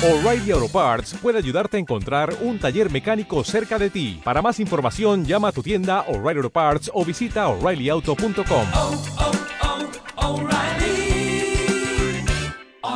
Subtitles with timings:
[0.00, 4.20] O'Reilly Auto Parts puede ayudarte a encontrar un taller mecánico cerca de ti.
[4.22, 8.66] Para más información, llama a tu tienda O'Reilly Auto Parts o visita oreillyauto.com.
[8.74, 9.02] oh,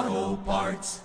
[0.06, 1.02] oh, Parts.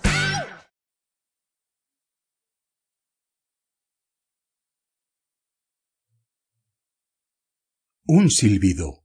[8.06, 9.02] Un silbido.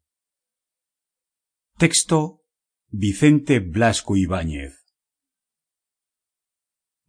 [1.80, 2.44] Texto
[2.92, 4.83] Vicente Blasco Ibáñez.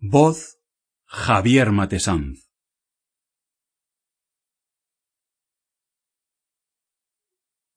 [0.06, 0.58] Voz
[1.06, 2.50] Javier Matesanz.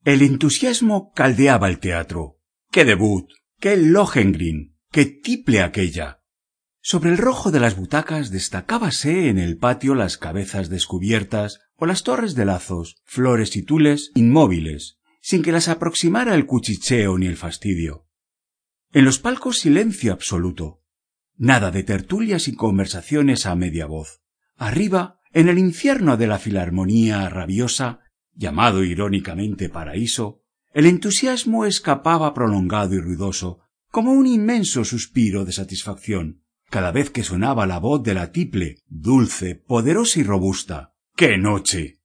[0.03, 2.41] El entusiasmo caldeaba el teatro.
[2.69, 3.31] ¡Qué debut!
[3.61, 4.75] ¡Qué Lohengrin!
[4.91, 6.21] ¡Qué tiple aquella!
[6.81, 12.03] Sobre el rojo de las butacas destacábase en el patio las cabezas descubiertas o las
[12.03, 17.37] torres de lazos, flores y tules inmóviles, sin que las aproximara el cuchicheo ni el
[17.37, 18.05] fastidio.
[18.91, 20.83] En los palcos silencio absoluto.
[21.37, 24.21] Nada de tertulias y conversaciones a media voz.
[24.55, 27.99] Arriba, en el infierno de la filarmonía rabiosa,
[28.33, 30.41] llamado irónicamente paraíso,
[30.73, 33.59] el entusiasmo escapaba prolongado y ruidoso,
[33.91, 38.77] como un inmenso suspiro de satisfacción, cada vez que sonaba la voz de la tiple,
[38.87, 40.95] dulce, poderosa y robusta.
[41.15, 41.99] ¡Qué noche!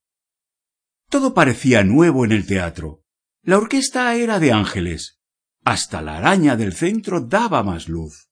[1.08, 3.02] Todo parecía nuevo en el teatro.
[3.42, 5.20] La orquesta era de ángeles.
[5.64, 8.31] Hasta la araña del centro daba más luz.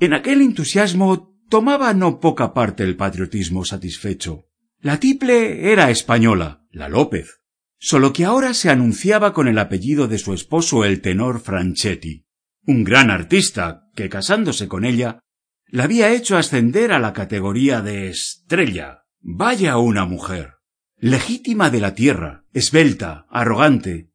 [0.00, 4.46] En aquel entusiasmo tomaba no poca parte el patriotismo satisfecho.
[4.80, 7.40] La tiple era española, la López,
[7.78, 12.26] solo que ahora se anunciaba con el apellido de su esposo el tenor Franchetti,
[12.66, 15.20] un gran artista que casándose con ella
[15.66, 19.04] la había hecho ascender a la categoría de estrella.
[19.20, 20.54] Vaya una mujer.
[20.96, 24.10] Legítima de la tierra, esbelta, arrogante,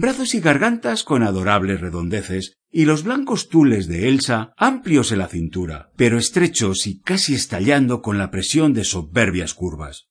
[0.00, 5.28] brazos y gargantas con adorables redondeces y los blancos tules de Elsa amplios en la
[5.28, 10.08] cintura, pero estrechos y casi estallando con la presión de soberbias curvas.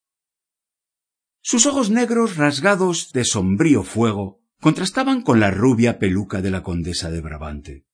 [1.41, 7.09] Sus ojos negros rasgados de sombrío fuego contrastaban con la rubia peluca de la condesa
[7.09, 7.85] de Brabante.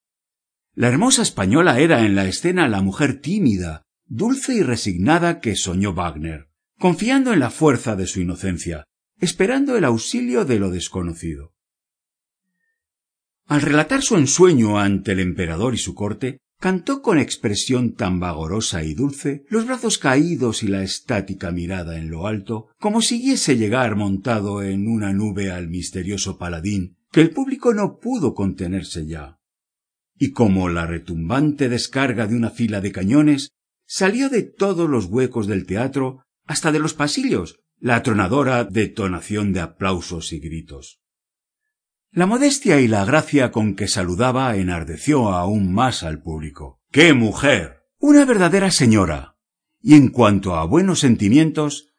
[0.73, 5.93] La hermosa española era en la escena la mujer tímida, dulce y resignada que soñó
[5.93, 8.83] Wagner, confiando en la fuerza de su inocencia,
[9.21, 11.54] esperando el auxilio de lo desconocido.
[13.47, 18.83] Al relatar su ensueño ante el emperador y su corte, cantó con expresión tan vagorosa
[18.83, 23.95] y dulce, los brazos caídos y la estática mirada en lo alto, como siguiese llegar
[23.95, 29.37] montado en una nube al misterioso paladín, que el público no pudo contenerse ya.
[30.17, 33.51] Y como la retumbante descarga de una fila de cañones,
[33.85, 39.59] salió de todos los huecos del teatro, hasta de los pasillos, la atronadora detonación de
[39.59, 40.99] aplausos y gritos.
[42.15, 46.79] La modestia y la gracia con que saludaba enardeció aún más al público.
[46.89, 47.83] ¡Qué mujer!
[47.99, 49.35] Una verdadera señora.
[49.81, 51.89] Y en cuanto a buenos sentimientos,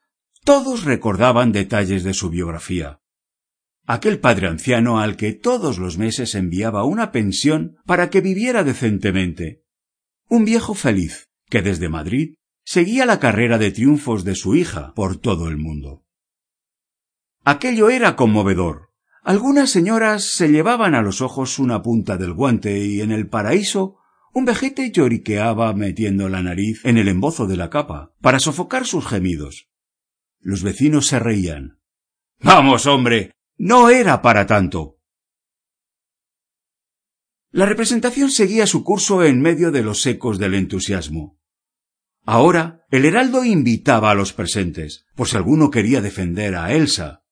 [0.42, 3.02] todos recordaban detalles de su biografía.
[3.84, 9.64] Aquel padre anciano al que todos los meses enviaba una pensión para que viviera decentemente.
[10.30, 15.18] Un viejo feliz, que desde Madrid seguía la carrera de triunfos de su hija por
[15.18, 16.06] todo el mundo.
[17.44, 18.85] Aquello era conmovedor.
[19.26, 23.96] Algunas señoras se llevaban a los ojos una punta del guante y en el paraíso
[24.32, 29.04] un vejete lloriqueaba metiendo la nariz en el embozo de la capa para sofocar sus
[29.04, 29.68] gemidos.
[30.38, 31.80] Los vecinos se reían.
[32.38, 33.32] Vamos, hombre.
[33.56, 35.00] No era para tanto.
[37.50, 41.40] La representación seguía su curso en medio de los ecos del entusiasmo.
[42.22, 47.24] Ahora el heraldo invitaba a los presentes, por si alguno quería defender a Elsa,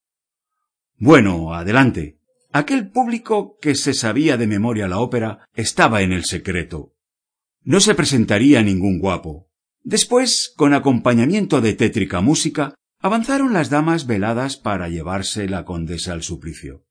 [0.97, 2.19] bueno, adelante.
[2.53, 6.95] Aquel público que se sabía de memoria la ópera estaba en el secreto.
[7.63, 9.49] No se presentaría ningún guapo.
[9.83, 16.23] Después, con acompañamiento de tétrica música, avanzaron las damas veladas para llevarse la condesa al
[16.23, 16.85] suplicio.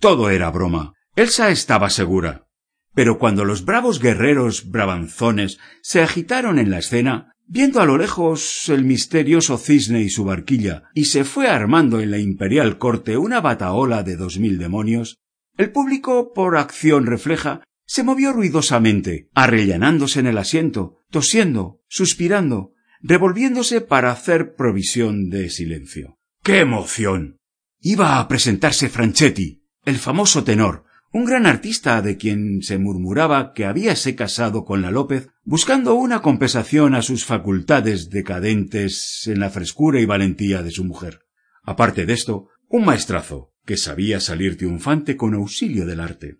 [0.00, 0.94] Todo era broma.
[1.14, 2.48] Elsa estaba segura.
[2.94, 8.68] Pero cuando los bravos guerreros brabanzones se agitaron en la escena, viendo a lo lejos
[8.68, 13.40] el misterioso cisne y su barquilla, y se fue armando en la imperial corte una
[13.40, 15.18] bataola de dos mil demonios,
[15.56, 22.72] el público, por acción refleja, se movió ruidosamente, arrellanándose en el asiento, tosiendo, suspirando,
[23.02, 26.18] revolviéndose para hacer provisión de silencio.
[26.42, 27.36] ¡Qué emoción!
[27.80, 33.66] Iba a presentarse Franchetti, el famoso tenor, un gran artista de quien se murmuraba que
[33.66, 40.00] habíase casado con la López buscando una compensación a sus facultades decadentes en la frescura
[40.00, 41.20] y valentía de su mujer.
[41.62, 46.38] Aparte de esto, un maestrazo que sabía salir triunfante con auxilio del arte.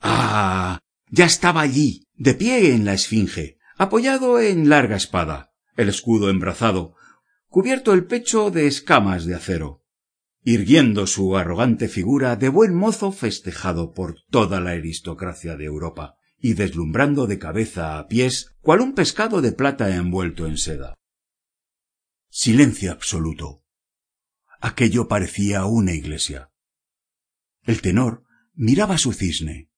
[0.00, 0.80] Ah.
[1.10, 6.94] ya estaba allí, de pie en la esfinge, apoyado en larga espada, el escudo embrazado,
[7.48, 9.79] cubierto el pecho de escamas de acero,
[10.42, 16.54] irguiendo su arrogante figura de buen mozo festejado por toda la aristocracia de Europa, y
[16.54, 20.98] deslumbrando de cabeza a pies cual un pescado de plata envuelto en seda.
[22.30, 23.62] Silencio absoluto.
[24.60, 26.50] Aquello parecía una iglesia.
[27.62, 29.70] El tenor miraba su cisne,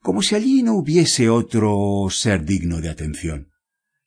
[0.00, 3.50] como si allí no hubiese otro ser digno de atención,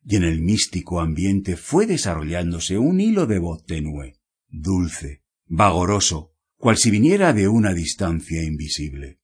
[0.04, 6.78] y en el místico ambiente fue desarrollándose un hilo de voz tenue, dulce, vagoroso, cual
[6.78, 9.20] si viniera de una distancia invisible.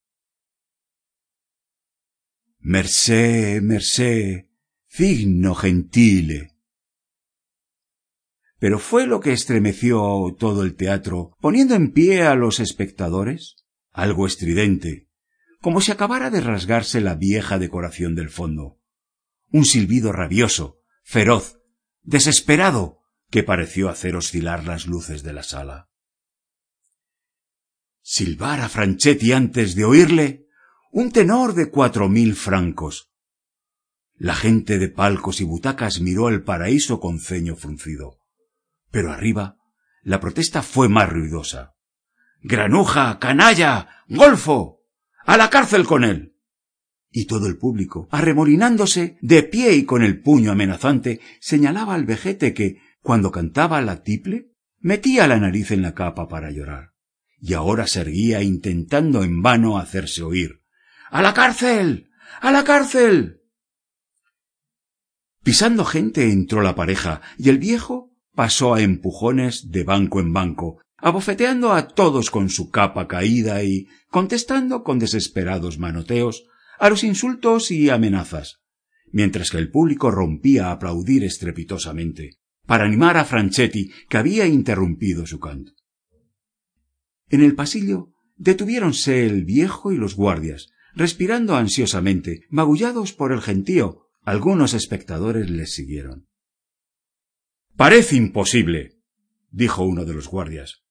[2.60, 4.50] Mercé, mercé,
[4.88, 6.56] figno gentile.
[8.57, 13.57] Pero fue lo que estremeció todo el teatro, poniendo en pie a los espectadores,
[13.92, 15.07] algo estridente,
[15.62, 18.80] como si acabara de rasgarse la vieja decoración del fondo.
[19.51, 21.60] Un silbido rabioso, feroz,
[22.01, 25.89] desesperado, que pareció hacer oscilar las luces de la sala.
[28.07, 30.45] Silbar a Franchetti antes de oírle
[30.91, 33.09] un tenor de cuatro mil francos.
[34.13, 38.19] La gente de palcos y butacas miró al paraíso con ceño fruncido.
[38.91, 39.57] Pero arriba
[40.03, 41.73] la protesta fue más ruidosa.
[42.43, 44.83] Granuja, canalla, golfo.
[45.25, 46.35] a la cárcel con él.
[47.09, 52.53] Y todo el público, arremolinándose, de pie y con el puño amenazante, señalaba al vejete
[52.53, 56.94] que, cuando cantaba la tiple, metía la nariz en la capa para llorar.
[57.47, 60.63] Y ahora se erguía intentando en vano hacerse oír.
[61.12, 62.09] ¡A la cárcel!
[62.42, 63.44] ¡A la cárcel!
[65.44, 70.81] Pisando gente entró la pareja, y el viejo pasó a empujones de banco en banco,
[70.97, 76.45] abofeteando a todos con su capa caída y contestando con desesperados manoteos
[76.80, 78.57] a los insultos y amenazas,
[79.12, 85.27] mientras que el público rompía a aplaudir estrepitosamente, para animar a Franchetti, que había interrumpido
[85.27, 85.74] su canto.
[87.30, 94.01] En el pasillo detuviéronse el viejo y los guardias, respirando ansiosamente, magullados por el gentío.
[94.24, 96.27] Algunos espectadores les siguieron.
[97.75, 98.98] Parece imposible,
[99.51, 100.83] dijo uno de los guardias.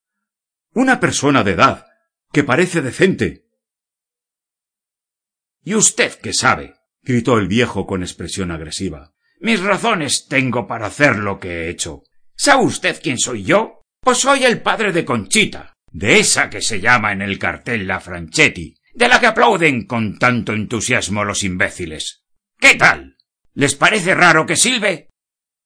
[0.73, 1.87] Una persona de edad,
[2.33, 3.49] que parece decente.
[5.65, 6.75] ¿Y usted qué sabe?
[7.03, 9.15] gritó el viejo con expresión agresiva.
[9.41, 12.03] Mis razones tengo para hacer lo que he hecho.
[12.37, 13.83] ¿Sabe usted quién soy yo?
[14.01, 18.01] Pues soy el padre de Conchita, de esa que se llama en el cartel la
[18.01, 22.25] Franchetti, de la que aplauden con tanto entusiasmo los imbéciles.
[22.59, 23.17] ¿Qué tal?
[23.55, 25.11] ¿Les parece raro que silbe?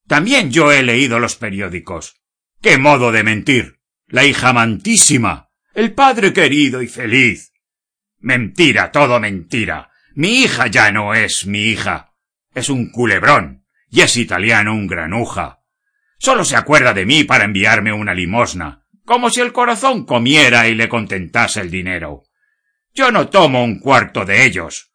[0.06, 2.20] También yo he leído los periódicos.
[2.60, 3.80] ¡Qué modo de mentir!
[4.06, 5.48] La hija amantísima.
[5.72, 7.54] El padre querido y feliz.
[8.18, 9.90] Mentira, todo mentira.
[10.14, 12.12] Mi hija ya no es mi hija.
[12.54, 13.64] Es un culebrón.
[13.88, 15.62] Y es italiano un granuja.
[16.18, 20.74] Solo se acuerda de mí para enviarme una limosna, como si el corazón comiera y
[20.74, 22.24] le contentase el dinero.
[22.92, 24.92] Yo no tomo un cuarto de ellos.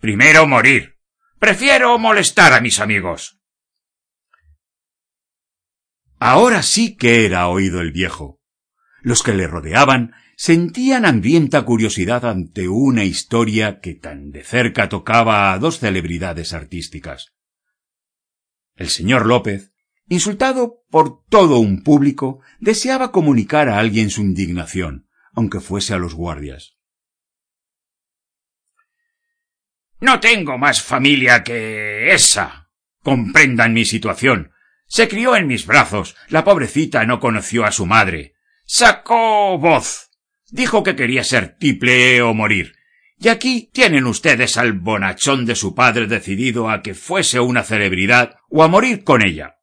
[0.00, 0.98] Primero morir.
[1.38, 3.38] Prefiero molestar a mis amigos.
[6.18, 8.40] Ahora sí que era oído el viejo.
[9.00, 15.52] Los que le rodeaban sentían hambrienta curiosidad ante una historia que tan de cerca tocaba
[15.52, 17.32] a dos celebridades artísticas.
[18.74, 19.71] El señor López,
[20.12, 26.14] insultado por todo un público, deseaba comunicar a alguien su indignación, aunque fuese a los
[26.14, 26.76] guardias.
[30.00, 32.68] No tengo más familia que esa.
[33.02, 34.52] Comprendan mi situación.
[34.86, 36.14] Se crió en mis brazos.
[36.28, 38.34] La pobrecita no conoció a su madre.
[38.64, 40.10] Sacó voz.
[40.50, 42.74] Dijo que quería ser tiple o morir.
[43.18, 48.36] Y aquí tienen ustedes al bonachón de su padre decidido a que fuese una celebridad
[48.50, 49.61] o a morir con ella.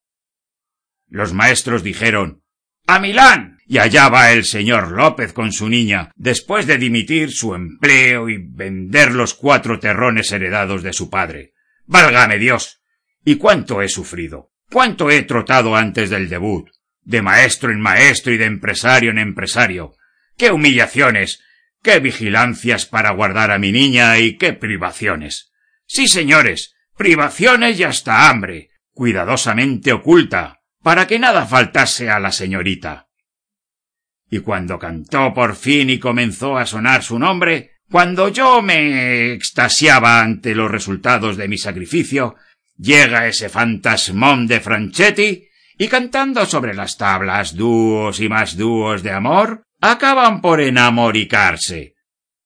[1.10, 2.44] Los maestros dijeron
[2.88, 3.58] ¡A Milán!
[3.68, 8.38] Y allá va el señor López con su niña, después de dimitir su empleo y
[8.38, 11.54] vender los cuatro terrones heredados de su padre.
[11.86, 12.82] Válgame Dios.
[13.24, 14.51] ¿Y cuánto he sufrido?
[14.72, 16.68] ¿Cuánto he trotado antes del debut?
[17.04, 19.94] De maestro en maestro y de empresario en empresario.
[20.36, 21.44] ¡Qué humillaciones!
[21.84, 25.51] ¡Qué vigilancias para guardar a mi niña y qué privaciones!
[25.86, 33.09] Sí, señores, privaciones y hasta hambre, cuidadosamente oculta, para que nada faltase a la señorita
[34.29, 40.21] y cuando cantó por fin y comenzó a sonar su nombre, cuando yo me extasiaba
[40.21, 42.36] ante los resultados de mi sacrificio,
[42.77, 49.12] llega ese fantasmón de Franchetti y cantando sobre las tablas dúos y más dúos de
[49.12, 51.95] amor, acaban por enamoricarse.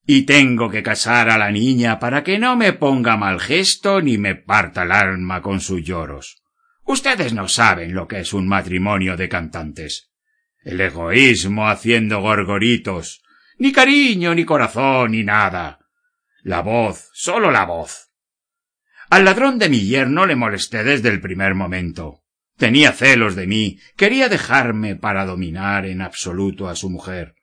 [0.05, 4.17] y tengo que casar a la niña para que no me ponga mal gesto ni
[4.17, 6.42] me parta el alma con sus lloros.
[6.93, 10.12] Ustedes no saben lo que es un matrimonio de cantantes.
[10.63, 13.23] El egoísmo haciendo gorgoritos.
[13.57, 15.79] Ni cariño, ni corazón, ni nada.
[16.43, 18.12] La voz, solo la voz.
[19.09, 22.21] Al ladrón de mi yerno le molesté desde el primer momento.
[22.57, 27.33] Tenía celos de mí, quería dejarme para dominar en absoluto a su mujer.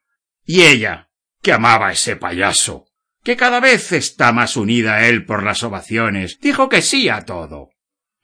[0.45, 1.11] Y ella,
[1.42, 2.87] que amaba a ese payaso,
[3.25, 7.23] que cada vez está más unida a él por las ovaciones, dijo que sí a
[7.23, 7.71] todo.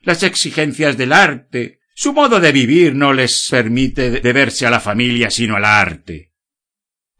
[0.01, 5.29] Las exigencias del arte, su modo de vivir no les permite deberse a la familia
[5.29, 6.33] sino al arte.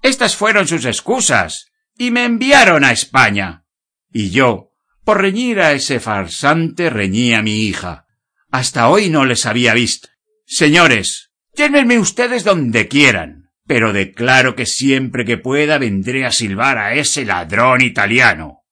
[0.02, 3.66] Estas fueron sus excusas, y me enviaron a España.
[4.12, 8.06] Y yo, por reñir a ese farsante, reñí a mi hija.
[8.52, 10.10] Hasta hoy no les había visto.
[10.46, 16.94] Señores, llévenme ustedes donde quieran pero declaro que siempre que pueda vendré a silbar a
[16.94, 18.64] ese ladrón italiano.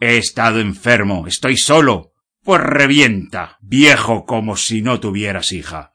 [0.00, 2.11] He estado enfermo, estoy solo.
[2.44, 5.92] Pues revienta, viejo como si no tuvieras hija.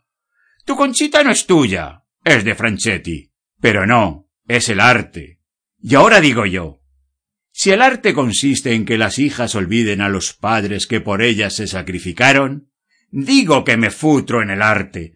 [0.66, 3.32] Tu conchita no es tuya, es de Franchetti.
[3.60, 5.40] Pero no, es el arte.
[5.80, 6.82] Y ahora digo yo,
[7.52, 11.56] si el arte consiste en que las hijas olviden a los padres que por ellas
[11.56, 12.72] se sacrificaron,
[13.10, 15.16] digo que me futro en el arte,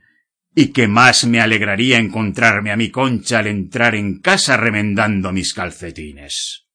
[0.56, 5.54] y que más me alegraría encontrarme a mi concha al entrar en casa remendando mis
[5.54, 6.66] calcetines.